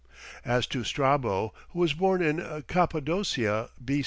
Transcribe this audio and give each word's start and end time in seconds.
As 0.43 0.65
to 0.65 0.83
Strabo, 0.83 1.53
who 1.69 1.79
was 1.79 1.93
born 1.93 2.23
in 2.23 2.39
Cappadocia 2.65 3.69
B. 3.85 3.99